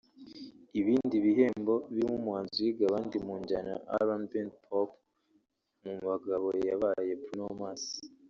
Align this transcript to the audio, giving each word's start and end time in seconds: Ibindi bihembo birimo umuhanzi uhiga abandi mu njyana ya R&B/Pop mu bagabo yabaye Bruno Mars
Ibindi 0.79 1.15
bihembo 1.25 1.75
birimo 1.93 2.15
umuhanzi 2.21 2.55
uhiga 2.61 2.83
abandi 2.89 3.15
mu 3.25 3.33
njyana 3.41 3.69
ya 3.73 3.79
R&B/Pop 4.07 4.89
mu 5.83 5.93
bagabo 6.07 6.47
yabaye 6.69 7.11
Bruno 7.23 7.47
Mars 7.59 7.83